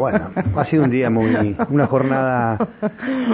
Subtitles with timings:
[0.00, 2.56] Bueno, ha sido un día muy, una jornada,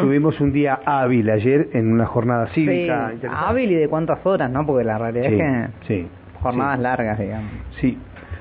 [0.01, 3.13] tuvimos un día hábil ayer en una jornada cívica.
[3.21, 4.67] Sí, hábil y de cuántas horas, ¿no?
[4.67, 6.09] Porque la realidad es que sí,
[6.43, 7.51] jornadas largas, digamos.
[7.81, 7.97] Sí,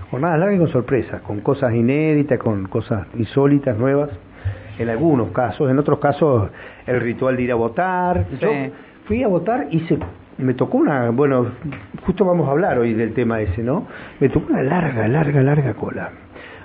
[0.10, 4.10] jornadas largas y con sorpresas, con cosas inéditas, con cosas insólitas, nuevas,
[4.80, 6.50] en algunos casos, en otros casos
[6.88, 8.26] el ritual de ir a votar.
[8.42, 8.50] Yo
[9.06, 10.00] fui a votar y se
[10.38, 11.46] me tocó una, bueno,
[12.06, 13.88] justo vamos a hablar hoy del tema ese, ¿no?
[14.20, 16.10] Me tocó una larga, larga, larga cola.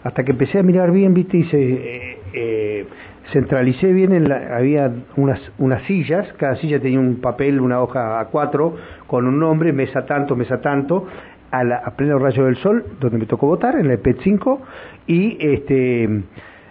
[0.05, 2.87] Hasta que empecé a mirar bien, viste, y se, eh, eh,
[3.32, 8.21] centralicé bien, en la, había unas, unas sillas, cada silla tenía un papel, una hoja
[8.21, 8.76] a cuatro,
[9.07, 11.07] con un nombre, mesa tanto, mesa tanto,
[11.50, 14.63] a, la, a pleno rayo del sol, donde me tocó votar, en la EPET 5,
[15.07, 16.09] y este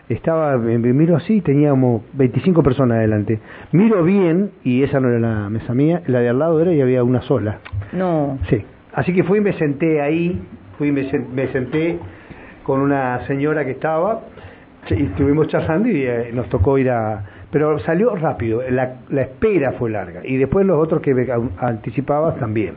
[0.10, 3.40] estaba, me, miro así, teníamos 25 personas adelante.
[3.72, 6.82] Miro bien, y esa no era la mesa mía, la de al lado era y
[6.82, 7.60] había una sola.
[7.94, 8.40] No.
[8.50, 8.64] Sí.
[8.94, 10.42] Así que fui y me senté ahí,
[10.78, 12.00] fui y me, senté
[12.70, 14.22] con una señora que estaba,
[14.92, 17.24] y estuvimos charlando y eh, nos tocó ir a...
[17.50, 21.12] Pero salió rápido, la, la espera fue larga, y después los otros que
[21.58, 22.76] anticipabas también.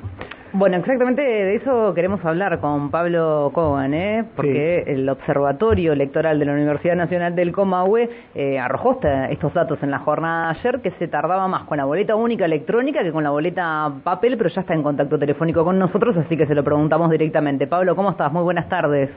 [0.54, 4.24] Bueno, exactamente de eso queremos hablar con Pablo Cogan, ¿eh?
[4.34, 9.90] porque el Observatorio Electoral de la Universidad Nacional del Comahue eh, arrojó estos datos en
[9.90, 13.24] la jornada de ayer, que se tardaba más con la boleta única electrónica que con
[13.24, 16.64] la boleta papel, pero ya está en contacto telefónico con nosotros, así que se lo
[16.64, 17.66] preguntamos directamente.
[17.66, 18.32] Pablo, ¿cómo estás?
[18.32, 19.10] Muy buenas tardes.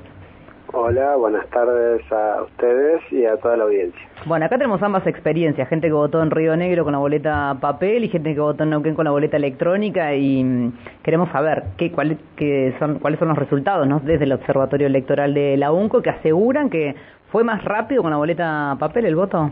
[0.74, 4.02] Hola, buenas tardes a ustedes y a toda la audiencia.
[4.26, 8.04] Bueno, acá tenemos ambas experiencias, gente que votó en Río Negro con la boleta papel
[8.04, 11.92] y gente que votó en Neuquén con la boleta electrónica y mm, queremos saber qué,
[11.92, 14.00] cuál, qué son, cuáles son los resultados ¿no?
[14.00, 16.96] desde el Observatorio Electoral de la UNCO que aseguran que
[17.32, 19.52] fue más rápido con la boleta papel el voto.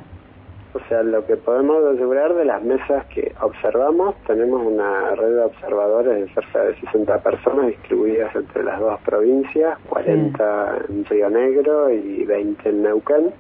[0.76, 5.42] O sea, lo que podemos asegurar de las mesas que observamos, tenemos una red de
[5.42, 11.92] observadores de cerca de 60 personas distribuidas entre las dos provincias, 40 en Río Negro
[11.92, 13.34] y 20 en Neuquén.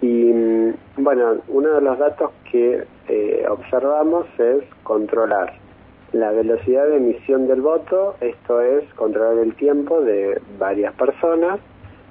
[0.00, 5.52] Y mm, bueno, uno de los datos que eh, observamos es controlar
[6.12, 11.60] la velocidad de emisión del voto, esto es controlar el tiempo de varias personas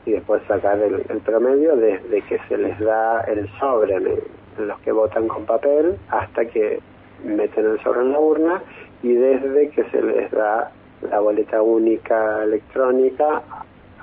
[0.06, 4.92] y después sacar el, promedio desde que se les da el sobre en, los que
[4.92, 6.80] votan con papel hasta que
[7.24, 8.62] meten el sobre en la urna
[9.04, 10.72] y desde que se les da
[11.10, 13.42] la boleta única electrónica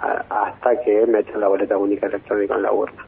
[0.00, 3.04] hasta que meten la boleta única electrónica en la urna.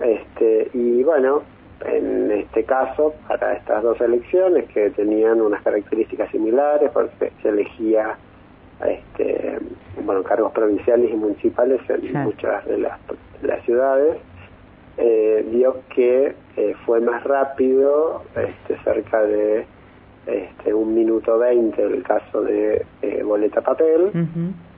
[0.00, 1.42] Este, y bueno,
[1.84, 8.16] en este caso, para estas dos elecciones que tenían unas características similares, porque se elegía
[8.86, 9.58] este,
[10.04, 12.98] bueno, cargos provinciales y municipales en muchas de las,
[13.64, 14.16] ciudades,
[14.96, 19.66] eh, vio que eh, fue más rápido, este, cerca de
[20.26, 24.10] este, un minuto veinte el caso de eh, boleta papel,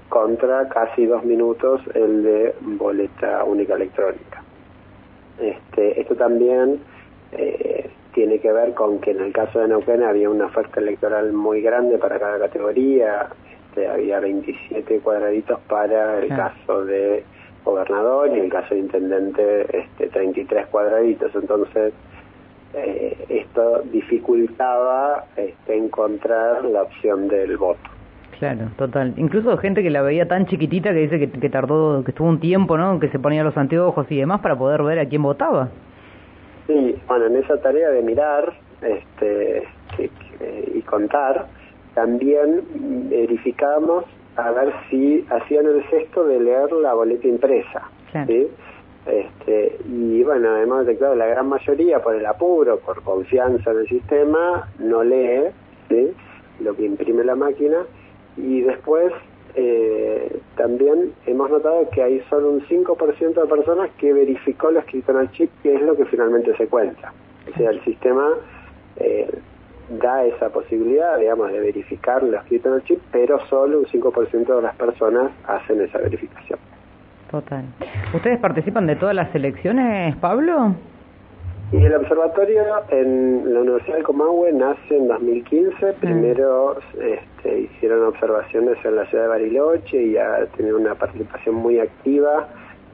[0.09, 4.43] contra casi dos minutos el de boleta única electrónica.
[5.41, 6.81] Este, esto también
[8.13, 11.63] tiene que ver con que en el caso de Neuquén había una oferta electoral muy
[11.63, 13.31] grande para cada categoría,
[13.73, 17.25] este, había 27 cuadraditos para el caso de
[17.65, 21.35] gobernador y en el caso de intendente este, 33 cuadraditos.
[21.35, 21.95] Entonces,
[22.75, 27.81] eh, esto dificultaba este, encontrar la opción del voto.
[28.39, 29.15] Claro, total.
[29.17, 32.41] Incluso gente que la veía tan chiquitita que dice que, que tardó, que estuvo un
[32.41, 33.01] tiempo, ¿no?
[33.01, 35.69] Que se ponía los anteojos y demás para poder ver a quién votaba.
[36.67, 39.63] Sí, bueno, en esa tarea de mirar este,
[40.75, 41.47] y contar,
[41.95, 42.63] también
[43.11, 44.05] verificamos
[44.37, 47.89] a ver si hacían el gesto de leer la boleta impresa.
[49.07, 53.89] Este, y bueno, hemos detectado la gran mayoría por el apuro, por confianza en el
[53.89, 55.51] sistema, no lee
[56.61, 57.79] lo que imprime la máquina
[58.37, 59.13] y después
[59.55, 65.13] eh, también hemos notado que hay solo un 5% de personas que verificó lo escrito
[65.13, 67.13] en el chip, que es lo que finalmente se cuenta.
[67.53, 68.31] O sea, el sistema
[68.97, 69.29] eh,
[69.99, 74.57] da esa posibilidad, digamos, de verificar lo escrito en el chip, pero solo un 5%
[74.57, 76.59] de las personas hacen esa verificación.
[77.31, 77.65] Total.
[78.15, 80.75] ¿Ustedes participan de todas las elecciones, Pablo?
[81.73, 85.93] Y el observatorio en la Universidad del Comahue nace en 2015.
[85.93, 85.95] Mm.
[86.01, 91.81] Primero este, hicieron observaciones en la ciudad de Bariloche y ha tenido una participación muy
[91.81, 92.49] activa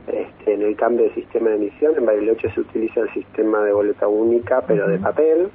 [0.07, 1.95] este, en el cambio de sistema de emisión.
[1.97, 5.51] En Bariloche se utiliza el sistema de boleta única, pero de papel.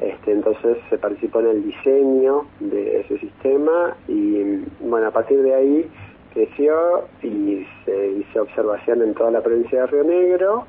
[0.00, 5.54] Este, entonces se participó en el diseño de ese sistema y bueno, a partir de
[5.54, 5.90] ahí
[6.34, 10.66] creció y se hizo observación en toda la provincia de Río Negro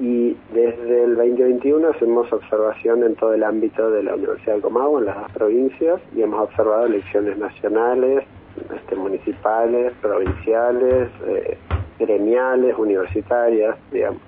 [0.00, 5.00] y desde el 2021 hacemos observación en todo el ámbito de la Universidad de Comahue,
[5.00, 8.24] en las dos provincias, y hemos observado elecciones nacionales,
[8.74, 11.58] este, municipales, provinciales, eh,
[12.00, 14.20] gremiales, universitarias, digamos.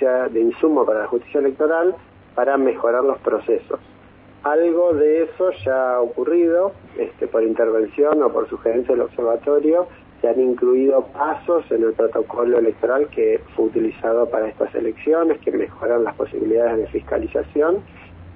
[0.00, 1.94] de insumo para la justicia electoral
[2.34, 3.80] para mejorar los procesos.
[4.42, 9.88] Algo de eso ya ha ocurrido este, por intervención o por sugerencia del observatorio
[10.20, 15.50] se han incluido pasos en el protocolo electoral que fue utilizado para estas elecciones que
[15.50, 17.78] mejoran las posibilidades de fiscalización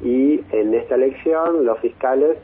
[0.02, 2.38] y en esta elección los fiscales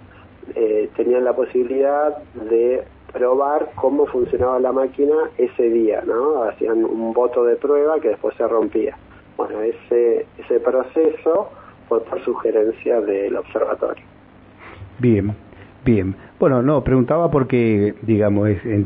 [0.54, 6.42] eh, tenían la posibilidad de probar cómo funcionaba la máquina ese día, ¿no?
[6.44, 8.96] Hacían un voto de prueba que después se rompía.
[9.36, 11.50] Bueno, ese, ese proceso
[11.88, 14.04] fue por sugerencia del observatorio.
[14.98, 15.34] Bien,
[15.84, 16.16] bien.
[16.38, 18.84] Bueno, no, preguntaba porque, digamos, en,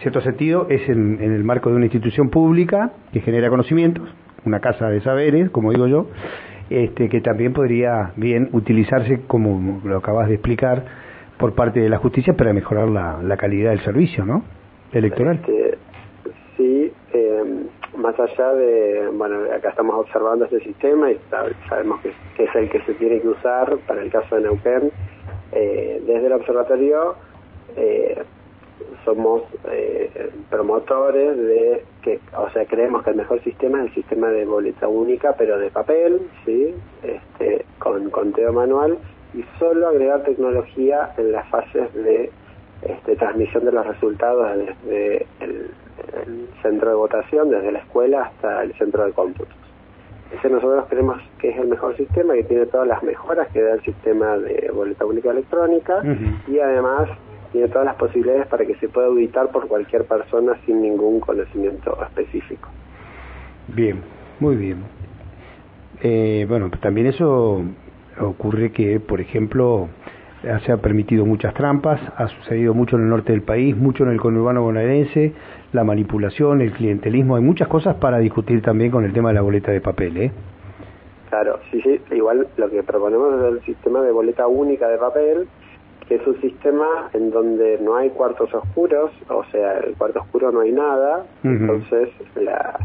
[0.00, 4.08] cierto sentido es en, el marco de una institución pública que genera conocimientos,
[4.44, 6.06] una casa de saberes, como digo yo,
[6.70, 10.84] este, que también podría bien utilizarse, como lo acabas de explicar,
[11.38, 14.42] por parte de la justicia para mejorar la, calidad del servicio, ¿no?
[14.92, 15.36] Electoral.
[15.36, 15.78] Este,
[16.56, 17.66] sí, eh,
[17.96, 21.18] más allá de, bueno, acá estamos observando este sistema y
[21.68, 24.92] sabemos que, es el que se tiene que usar para el caso de Neuquén.
[25.52, 27.14] Eh, desde el observatorio
[27.76, 28.22] eh,
[29.04, 34.28] somos eh, promotores de que, o sea, creemos que el mejor sistema es el sistema
[34.28, 38.98] de boleta única, pero de papel, sí, este, con conteo manual.
[39.34, 42.30] Y solo agregar tecnología en las fases de
[42.82, 48.72] este, transmisión de los resultados desde el centro de votación, desde la escuela hasta el
[48.74, 49.54] centro de cómputo.
[50.32, 53.74] Ese nosotros creemos que es el mejor sistema, que tiene todas las mejoras que da
[53.74, 56.02] el sistema de boleta única electrónica
[56.48, 57.08] y además
[57.52, 61.96] tiene todas las posibilidades para que se pueda auditar por cualquier persona sin ningún conocimiento
[62.02, 62.68] específico.
[63.68, 64.00] Bien,
[64.40, 64.82] muy bien.
[66.02, 67.62] Eh, bueno, también eso
[68.20, 69.88] ocurre que, por ejemplo,
[70.42, 74.10] se han permitido muchas trampas, ha sucedido mucho en el norte del país, mucho en
[74.10, 75.32] el conurbano bonaerense,
[75.72, 79.42] la manipulación, el clientelismo, hay muchas cosas para discutir también con el tema de la
[79.42, 80.32] boleta de papel, ¿eh?
[81.30, 85.48] Claro, sí, sí, igual lo que proponemos es el sistema de boleta única de papel,
[86.06, 90.52] que es un sistema en donde no hay cuartos oscuros, o sea, el cuarto oscuro
[90.52, 92.78] no hay nada, entonces la,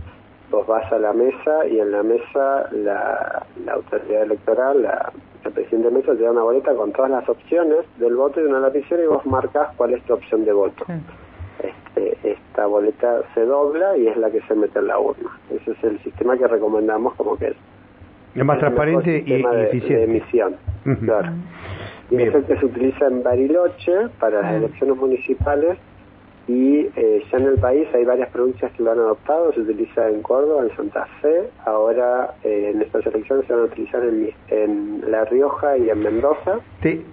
[0.50, 5.12] vos vas a la mesa y en la mesa la, la autoridad electoral, la,
[5.52, 8.60] presidente de mesa te da una boleta con todas las opciones del voto y una
[8.60, 10.86] lapicera y vos marcas cuál es tu opción de voto.
[11.60, 15.30] Este, esta boleta se dobla y es la que se mete en la urna.
[15.50, 17.56] Ese es el sistema que recomendamos como que es.
[18.36, 19.96] Es más transparente y, eficiente.
[19.96, 20.56] De emisión,
[21.04, 21.32] claro.
[22.10, 25.78] Y es el que se utiliza en Bariloche para las elecciones municipales
[26.48, 30.10] y eh, ya en el país hay varias provincias que lo han adoptado, se utiliza
[30.10, 34.32] en Córdoba, en Santa Fe, ahora eh, en estas elecciones se van a utilizar en,
[34.50, 36.60] en La Rioja y en Mendoza.
[36.82, 37.06] Sí.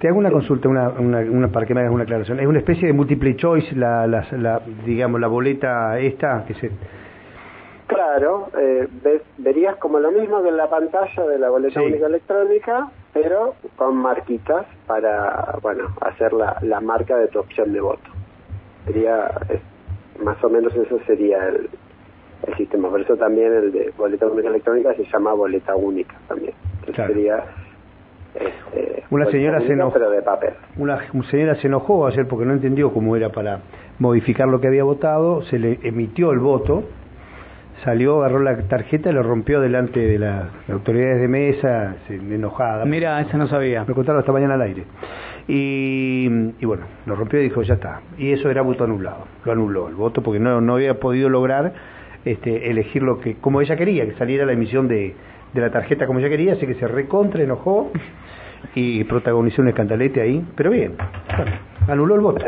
[0.00, 2.38] Te hago una consulta, una, una, para que me hagas una aclaración.
[2.38, 6.70] Es una especie de multiple choice, la, la, digamos, la boleta esta que se...
[7.88, 8.86] Claro, eh,
[9.38, 13.96] verías como lo mismo que en la pantalla de la boleta única electrónica, pero con
[13.96, 18.08] marquitas para, bueno, hacer la, la marca de tu opción de voto.
[18.88, 19.30] Sería,
[20.24, 21.68] más o menos eso sería el,
[22.46, 22.90] el sistema.
[22.90, 26.54] Por eso también el de boleta única electrónica se llama boleta única también.
[26.80, 27.44] Entonces sería
[28.34, 30.54] este, una señora se enojó, pero de papel.
[30.76, 33.60] Una señora se enojó ayer porque no entendió cómo era para
[33.98, 36.84] modificar lo que había votado, se le emitió el voto,
[37.84, 42.84] salió, agarró la tarjeta y lo rompió delante de las autoridades de mesa, enojada.
[42.84, 43.84] Mira, esa no sabía.
[43.86, 44.84] Me contaron esta mañana al aire.
[45.50, 46.28] Y,
[46.62, 48.02] bueno, lo rompió y dijo, ya está.
[48.18, 51.72] Y eso era voto anulado, lo anuló el voto porque no, no había podido lograr
[52.26, 55.14] este, elegir lo que, como ella quería, que saliera la emisión de
[55.52, 57.90] de la tarjeta como ella quería, así que se recontra, enojó
[58.74, 60.96] y protagonizó un escandalete ahí, pero bien,
[61.86, 62.44] anuló el voto.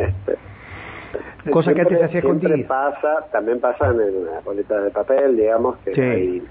[1.51, 2.55] Cosa que antes hacía escondida.
[2.69, 6.43] pasa, también pasa en la boleta de papel, digamos, que hay,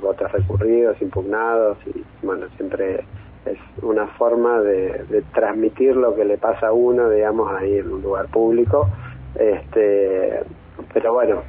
[0.00, 3.04] votos recurridos, impugnados, y bueno, siempre
[3.50, 8.02] es una forma de, transmitir lo que le pasa a uno, digamos, ahí en un
[8.02, 8.88] lugar público.
[9.34, 10.40] Este,
[10.92, 11.42] pero bueno,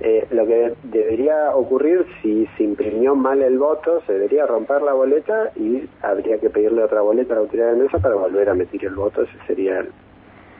[0.00, 4.92] eh, lo que debería ocurrir si se imprimió mal el voto, se debería romper la
[4.92, 8.54] boleta y habría que pedirle otra boleta a la autoridad de mesa para volver a
[8.54, 9.84] meter el voto, ese sería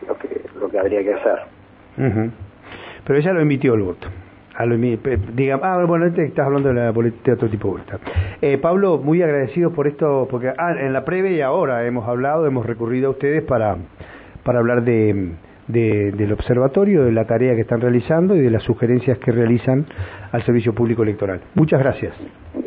[0.06, 1.38] lo que lo que habría que hacer.
[3.06, 4.08] pero ella lo emitió el voto.
[4.56, 7.76] A lo, diga, ah, bueno, este estás hablando de, la, de otro tipo.
[8.40, 12.46] Eh, Pablo, muy agradecido por esto, porque ah, en la previa y ahora hemos hablado,
[12.46, 13.76] hemos recurrido a ustedes para,
[14.44, 15.32] para hablar de,
[15.66, 19.86] del observatorio, de la tarea que están realizando y de las sugerencias que realizan
[20.30, 21.40] al Servicio Público Electoral.
[21.54, 22.14] Muchas gracias.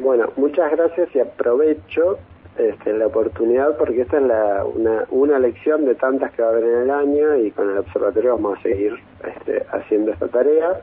[0.02, 2.18] Bueno, muchas gracias y aprovecho
[2.58, 6.52] este, la oportunidad porque esta es la, una, una lección de tantas que va a
[6.52, 10.82] haber en el año y con el observatorio vamos a seguir este, haciendo esta tarea.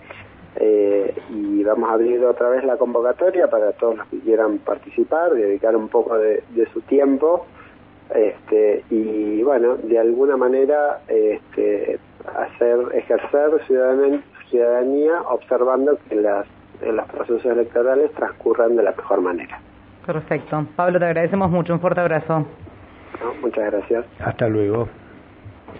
[0.57, 5.33] Eh, y vamos a abrir otra vez la convocatoria para todos los que quieran participar,
[5.35, 6.43] dedicar un poco de,
[6.73, 7.47] su tiempo
[8.15, 11.99] este, y bueno, de alguna manera este,
[12.37, 16.47] hacer ejercer ciudadanía, ciudadanía observando que las,
[16.83, 19.61] los procesos electorales transcurran de la mejor manera.
[20.07, 20.67] Perfecto.
[20.77, 21.73] Pablo, te agradecemos mucho.
[21.73, 22.47] Un fuerte abrazo.
[23.41, 24.05] muchas gracias.
[24.21, 24.89] Hasta luego.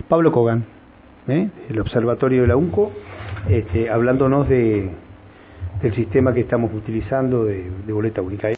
[0.09, 0.65] Pablo Kogan,
[1.29, 1.49] ¿eh?
[1.69, 2.91] el Observatorio de la UNCO,
[3.49, 4.91] este, hablándonos de,
[5.83, 8.49] del sistema que estamos utilizando de boleta única.